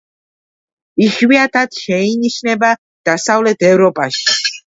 [1.07, 2.71] იშვიათად შეინიშნება
[3.11, 4.27] დასავლეთ ევროპაში.